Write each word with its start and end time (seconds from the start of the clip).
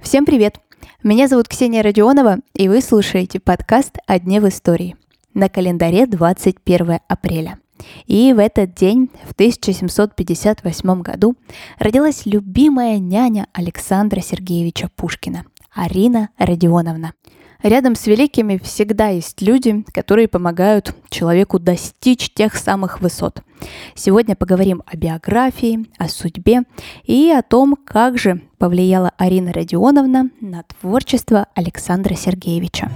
Всем 0.00 0.24
привет! 0.24 0.58
Меня 1.02 1.28
зовут 1.28 1.48
Ксения 1.48 1.82
Родионова, 1.82 2.38
и 2.54 2.68
вы 2.68 2.80
слушаете 2.80 3.40
подкаст 3.40 3.98
«О 4.06 4.18
дне 4.18 4.40
в 4.40 4.48
истории». 4.48 4.96
На 5.34 5.50
календаре 5.50 6.06
21 6.06 7.00
апреля. 7.08 7.58
И 8.06 8.32
в 8.32 8.38
этот 8.38 8.74
день, 8.74 9.10
в 9.24 9.32
1758 9.32 11.02
году, 11.02 11.34
родилась 11.78 12.24
любимая 12.24 12.98
няня 12.98 13.48
Александра 13.52 14.20
Сергеевича 14.20 14.88
Пушкина, 14.96 15.44
Арина 15.74 16.30
Родионовна. 16.38 17.12
Рядом 17.62 17.94
с 17.94 18.06
великими 18.06 18.58
всегда 18.58 19.08
есть 19.08 19.40
люди, 19.42 19.84
которые 19.92 20.28
помогают 20.28 20.94
человеку 21.08 21.58
достичь 21.58 22.30
тех 22.32 22.54
самых 22.54 23.00
высот. 23.00 23.42
Сегодня 23.94 24.36
поговорим 24.36 24.82
о 24.86 24.96
биографии, 24.96 25.86
о 25.98 26.08
судьбе 26.08 26.62
и 27.04 27.30
о 27.30 27.42
том, 27.42 27.76
как 27.84 28.18
же 28.18 28.42
повлияла 28.58 29.12
Арина 29.16 29.52
Родионовна 29.52 30.30
на 30.40 30.62
творчество 30.64 31.46
Александра 31.54 32.14
Сергеевича. 32.14 32.90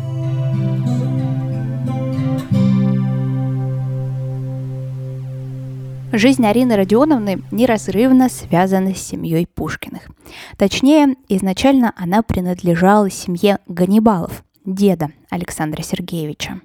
Жизнь 6.12 6.44
Арины 6.44 6.74
Родионовны 6.74 7.44
неразрывно 7.52 8.28
связана 8.28 8.94
с 8.94 8.98
семьей 8.98 9.46
Пушкиных. 9.46 10.08
Точнее, 10.56 11.14
изначально 11.28 11.92
она 11.96 12.22
принадлежала 12.22 13.08
семье 13.08 13.60
Ганнибалов, 13.68 14.42
деда 14.74 15.10
Александра 15.30 15.82
Сергеевича. 15.82 16.60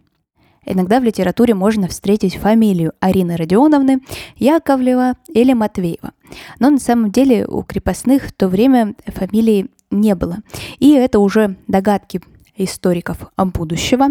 Иногда 0.66 1.00
в 1.00 1.04
литературе 1.04 1.54
можно 1.54 1.88
встретить 1.88 2.36
фамилию 2.36 2.94
Арины 3.00 3.36
Родионовны, 3.36 4.02
Яковлева 4.38 5.14
или 5.28 5.54
Матвеева. 5.54 6.12
Но 6.60 6.72
на 6.72 6.80
самом 6.80 7.12
деле 7.12 7.46
у 7.46 7.62
крепостных 7.62 8.26
в 8.26 8.34
то 8.34 8.48
время 8.48 8.96
фамилии 9.06 9.68
не 9.92 10.16
было. 10.16 10.38
И 10.80 10.92
это 10.94 11.20
уже 11.20 11.56
догадки 11.68 12.22
историков 12.58 13.30
о 13.36 13.46
будущего, 13.46 14.08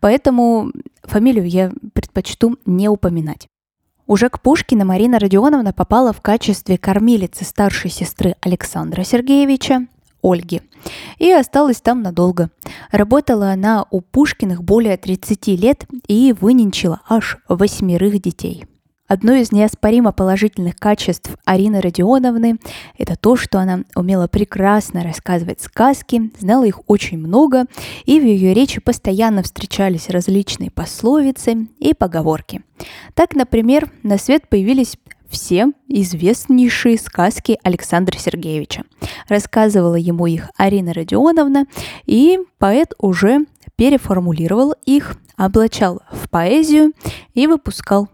поэтому 0.00 0.70
фамилию 1.02 1.48
я 1.48 1.72
предпочту 1.94 2.56
не 2.66 2.88
упоминать. 2.88 3.48
Уже 4.06 4.28
к 4.28 4.40
Пушкину 4.40 4.84
Марина 4.84 5.18
Родионовна 5.18 5.72
попала 5.72 6.12
в 6.12 6.20
качестве 6.20 6.78
кормилицы 6.78 7.44
старшей 7.44 7.90
сестры 7.90 8.36
Александра 8.40 9.02
Сергеевича, 9.02 9.86
Ольги, 10.22 10.62
и 11.18 11.30
осталась 11.32 11.80
там 11.80 12.02
надолго. 12.02 12.50
Работала 12.90 13.50
она 13.50 13.86
у 13.90 14.00
Пушкиных 14.00 14.62
более 14.62 14.96
30 14.96 15.46
лет 15.48 15.86
и 16.06 16.34
выненчила 16.38 17.00
аж 17.08 17.38
восьмерых 17.48 18.20
детей– 18.20 18.64
Одно 19.08 19.34
из 19.34 19.52
неоспоримо 19.52 20.10
положительных 20.10 20.74
качеств 20.76 21.36
Арины 21.44 21.80
Родионовны– 21.80 22.56
это 22.98 23.14
то, 23.14 23.36
что 23.36 23.60
она 23.60 23.82
умела 23.94 24.26
прекрасно 24.26 25.04
рассказывать 25.04 25.60
сказки, 25.60 26.32
знала 26.40 26.64
их 26.64 26.80
очень 26.88 27.18
много, 27.18 27.66
и 28.04 28.18
в 28.18 28.24
ее 28.24 28.52
речи 28.52 28.80
постоянно 28.80 29.44
встречались 29.44 30.10
различные 30.10 30.72
пословицы 30.72 31.68
и 31.78 31.94
поговорки. 31.94 32.62
Так, 33.14 33.36
например, 33.36 33.92
на 34.02 34.18
свет 34.18 34.48
появились 34.48 34.96
все 35.28 35.68
известнейшие 35.88 36.98
сказки 36.98 37.58
Александра 37.62 38.18
Сергеевича. 38.18 38.84
Рассказывала 39.28 39.96
ему 39.96 40.26
их 40.26 40.50
Арина 40.56 40.92
Родионовна, 40.92 41.66
и 42.04 42.38
поэт 42.58 42.94
уже 42.98 43.46
переформулировал 43.76 44.74
их, 44.84 45.16
облачал 45.36 46.00
в 46.10 46.28
поэзию 46.30 46.92
и 47.34 47.46
выпускал 47.46 48.08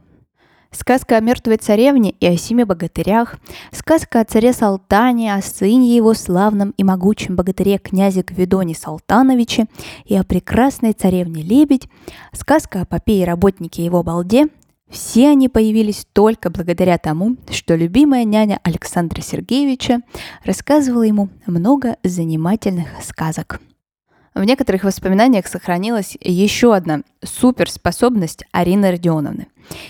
Сказка 0.72 1.19
о 1.19 1.20
мертвой 1.20 1.58
царевне 1.58 2.12
и 2.19 2.27
о 2.27 2.36
семи 2.38 2.64
богатырях, 2.64 3.36
сказка 3.72 4.20
о 4.20 4.24
царе 4.24 4.54
Салтане, 4.54 5.34
о 5.34 5.42
сыне 5.42 5.94
его 5.94 6.14
славном 6.14 6.72
и 6.78 6.82
могучем 6.82 7.36
богатыре 7.36 7.76
князе 7.76 8.22
Гвидоне 8.22 8.74
Салтановиче 8.74 9.66
и 10.06 10.16
о 10.16 10.24
прекрасной 10.24 10.94
царевне 10.94 11.42
Лебедь, 11.42 11.88
сказка 12.32 12.81
о 12.81 12.87
попе 12.87 13.20
и 13.20 13.25
работнике 13.25 13.84
его 13.84 14.03
балде– 14.03 14.47
все 14.92 15.30
они 15.30 15.48
появились 15.48 16.06
только 16.12 16.50
благодаря 16.50 16.98
тому, 16.98 17.36
что 17.50 17.75
любимая 17.75 18.25
няня 18.25 18.60
Александра 18.62 19.22
Сергеевича 19.22 20.03
рассказывала 20.44 21.03
ему 21.03 21.30
много 21.47 21.97
занимательных 22.04 22.88
сказок. 23.02 23.60
В 24.34 24.44
некоторых 24.44 24.84
воспоминаниях 24.84 25.47
сохранилась 25.47 26.16
еще 26.20 26.75
одна 26.75 27.02
суперспособность 27.22 28.44
Арины 28.52 28.91
Родионовны. 28.92 29.48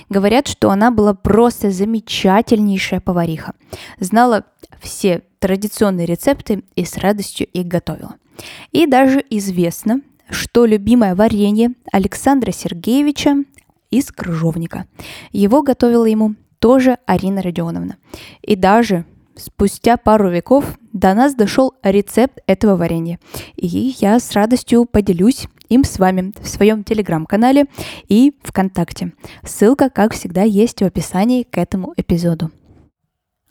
Говорят, 0.08 0.46
что 0.48 0.70
она 0.70 0.90
была 0.90 1.14
просто 1.14 1.70
замечательнейшая 1.70 3.00
повариха. 3.00 3.54
Знала 3.98 4.44
все 4.80 5.22
традиционные 5.38 6.06
рецепты 6.06 6.64
и 6.76 6.84
с 6.84 6.96
радостью 6.96 7.46
их 7.48 7.66
готовила. 7.66 8.14
И 8.70 8.86
даже 8.86 9.24
известно, 9.30 10.00
что 10.30 10.64
любимое 10.64 11.14
варенье 11.14 11.72
Александра 11.92 12.52
Сергеевича 12.52 13.44
из 13.92 14.10
крыжовника. 14.10 14.86
Его 15.30 15.62
готовила 15.62 16.06
ему 16.06 16.34
тоже 16.58 16.98
Арина 17.06 17.42
Родионовна. 17.42 17.98
И 18.40 18.56
даже 18.56 19.04
спустя 19.36 19.96
пару 19.96 20.30
веков 20.30 20.78
до 20.92 21.14
нас 21.14 21.34
дошел 21.34 21.74
рецепт 21.82 22.38
этого 22.46 22.76
варенья. 22.76 23.20
И 23.56 23.94
я 24.00 24.18
с 24.18 24.32
радостью 24.32 24.84
поделюсь 24.84 25.46
им 25.68 25.84
с 25.84 25.98
вами 25.98 26.32
в 26.40 26.48
своем 26.48 26.84
телеграм-канале 26.84 27.66
и 28.08 28.34
ВКонтакте. 28.42 29.12
Ссылка, 29.44 29.90
как 29.90 30.12
всегда, 30.14 30.42
есть 30.42 30.80
в 30.80 30.84
описании 30.84 31.44
к 31.44 31.58
этому 31.58 31.94
эпизоду. 31.96 32.50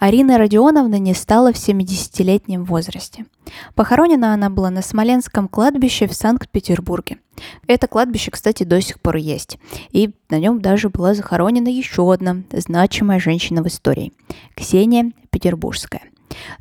Арина 0.02 0.40
Родионовна 0.40 0.98
не 0.98 1.14
стала 1.14 1.54
в 1.54 1.58
70-летнем 1.58 2.66
возрасте. 2.66 3.28
Похоронена 3.76 4.34
она 4.34 4.50
была 4.50 4.72
на 4.72 4.82
Смоленском 4.82 5.48
кладбище 5.48 6.08
в 6.08 6.14
Санкт-Петербурге. 6.16 7.20
Это 7.68 7.88
кладбище, 7.88 8.32
кстати, 8.32 8.64
до 8.64 8.82
сих 8.82 9.00
пор 9.00 9.18
есть. 9.18 9.60
И 9.92 10.10
на 10.32 10.40
нем 10.40 10.60
даже 10.60 10.90
была 10.90 11.14
захоронена 11.14 11.68
еще 11.68 12.12
одна 12.12 12.42
значимая 12.52 13.20
женщина 13.20 13.62
в 13.62 13.68
истории– 13.68 14.12
Ксения 14.56 15.12
Петербургская. 15.30 16.02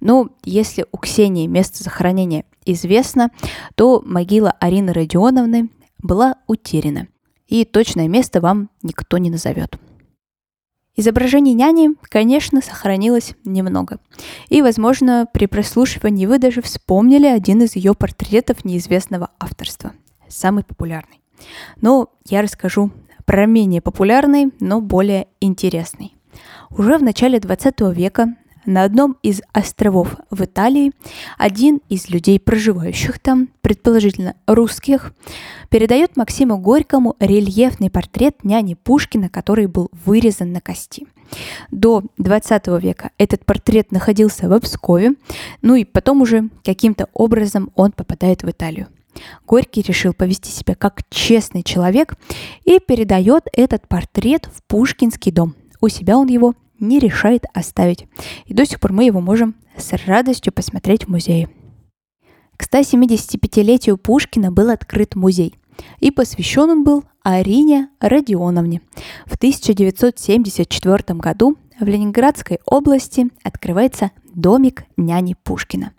Ну, 0.02 0.28
если 0.44 0.84
у 0.92 0.98
Ксении 0.98 1.46
место 1.46 1.82
захоронения 1.82 2.44
известно, 2.66 3.30
то 3.74 4.02
могила 4.04 4.50
Арины 4.60 4.92
Родионовны 4.92 5.70
была 6.02 6.34
утеряна. 6.46 7.08
И 7.48 7.64
точное 7.64 8.06
место 8.06 8.42
вам 8.42 8.68
никто 8.82 9.16
не 9.16 9.30
назовет. 9.30 9.78
Изображений 11.00 11.54
няни, 11.54 11.94
конечно, 12.02 12.60
сохранилось 12.60 13.32
немного. 13.46 14.00
И, 14.50 14.60
возможно, 14.60 15.26
при 15.32 15.46
прослушивании 15.46 16.26
вы 16.26 16.38
даже 16.38 16.60
вспомнили 16.60 17.24
один 17.24 17.62
из 17.62 17.74
ее 17.74 17.94
портретов 17.94 18.66
неизвестного 18.66 19.30
авторства. 19.38 19.94
Самый 20.28 20.62
популярный. 20.62 21.22
Но 21.80 22.10
я 22.28 22.42
расскажу 22.42 22.90
про 23.24 23.46
менее 23.46 23.80
популярный, 23.80 24.52
но 24.60 24.82
более 24.82 25.28
интересный. 25.40 26.14
Уже 26.68 26.98
в 26.98 27.02
начале 27.02 27.40
20 27.40 27.80
века 27.96 28.36
на 28.66 28.84
одном 28.84 29.16
из 29.22 29.42
островов 29.52 30.16
в 30.30 30.44
Италии 30.44 30.92
один 31.38 31.80
из 31.88 32.08
людей, 32.08 32.38
проживающих 32.38 33.18
там, 33.18 33.48
предположительно 33.60 34.34
русских, 34.46 35.12
передает 35.68 36.16
Максиму 36.16 36.58
Горькому 36.58 37.16
рельефный 37.20 37.90
портрет 37.90 38.44
няни 38.44 38.74
Пушкина, 38.74 39.28
который 39.28 39.66
был 39.66 39.90
вырезан 40.04 40.52
на 40.52 40.60
кости. 40.60 41.06
До 41.70 42.02
20 42.18 42.66
века 42.82 43.10
этот 43.18 43.44
портрет 43.44 43.92
находился 43.92 44.48
в 44.48 44.60
Пскове, 44.60 45.14
ну 45.62 45.74
и 45.74 45.84
потом 45.84 46.22
уже 46.22 46.48
каким-то 46.64 47.08
образом 47.12 47.70
он 47.74 47.92
попадает 47.92 48.42
в 48.42 48.50
Италию. 48.50 48.88
Горький 49.46 49.82
решил 49.82 50.12
повести 50.12 50.50
себя 50.50 50.74
как 50.74 51.02
честный 51.10 51.62
человек 51.62 52.16
и 52.64 52.78
передает 52.78 53.44
этот 53.52 53.88
портрет 53.88 54.48
в 54.52 54.62
Пушкинский 54.64 55.32
дом. 55.32 55.54
У 55.80 55.88
себя 55.88 56.16
он 56.16 56.28
его 56.28 56.54
не 56.80 56.98
решает 56.98 57.44
оставить. 57.54 58.06
И 58.46 58.54
до 58.54 58.66
сих 58.66 58.80
пор 58.80 58.92
мы 58.92 59.04
его 59.04 59.20
можем 59.20 59.54
с 59.76 59.92
радостью 60.06 60.52
посмотреть 60.52 61.04
в 61.04 61.08
музее. 61.08 61.48
К 62.56 62.64
175-летию 62.64 63.96
Пушкина 63.96 64.52
был 64.52 64.70
открыт 64.70 65.14
музей. 65.14 65.54
И 66.00 66.10
посвящен 66.10 66.68
он 66.68 66.84
был 66.84 67.04
Арине 67.22 67.88
Родионовне. 68.00 68.82
В 69.26 69.36
1974 69.36 71.18
году 71.18 71.56
в 71.80 71.86
Ленинградской 71.86 72.60
области 72.66 73.28
открывается 73.42 74.10
домик 74.34 74.84
няни 74.96 75.34
Пушкина. 75.42 75.92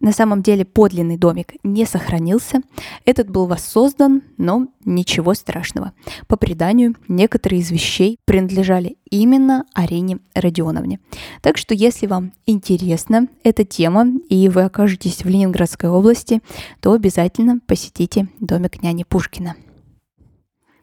На 0.00 0.12
самом 0.12 0.42
деле 0.42 0.64
подлинный 0.64 1.16
домик 1.16 1.54
не 1.62 1.84
сохранился. 1.84 2.62
Этот 3.04 3.30
был 3.30 3.46
воссоздан, 3.46 4.22
но 4.36 4.68
ничего 4.84 5.34
страшного. 5.34 5.92
По 6.26 6.36
преданию, 6.36 6.94
некоторые 7.08 7.60
из 7.60 7.70
вещей 7.70 8.18
принадлежали 8.24 8.96
именно 9.10 9.64
Арине 9.74 10.18
Родионовне. 10.34 11.00
Так 11.42 11.56
что, 11.56 11.74
если 11.74 12.06
вам 12.06 12.32
интересна 12.46 13.28
эта 13.44 13.64
тема 13.64 14.06
и 14.28 14.48
вы 14.48 14.62
окажетесь 14.62 15.24
в 15.24 15.28
Ленинградской 15.28 15.88
области, 15.88 16.40
то 16.80 16.92
обязательно 16.92 17.60
посетите 17.66 18.28
домик 18.40 18.82
няни 18.82 19.04
Пушкина. 19.04 19.56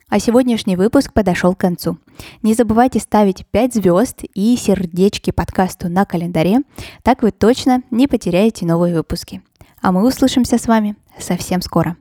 А 0.07 0.19
сегодняшний 0.19 0.75
выпуск 0.75 1.13
подошел 1.13 1.55
к 1.55 1.59
концу. 1.59 1.97
Не 2.43 2.53
забывайте 2.53 2.99
ставить 2.99 3.45
5 3.47 3.73
звезд 3.73 4.21
и 4.35 4.55
сердечки 4.55 5.31
подкасту 5.31 5.89
на 5.89 6.05
календаре, 6.05 6.59
так 7.01 7.23
вы 7.23 7.31
точно 7.31 7.81
не 7.89 8.07
потеряете 8.07 8.65
новые 8.65 8.95
выпуски. 8.95 9.41
А 9.81 9.91
мы 9.91 10.07
услышимся 10.07 10.57
с 10.57 10.67
вами 10.67 10.95
совсем 11.19 11.61
скоро. 11.61 11.97